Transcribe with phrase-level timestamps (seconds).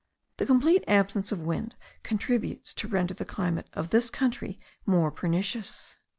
[0.37, 5.97] The complete absence of wind contributes to render the climate of this country more pernicious.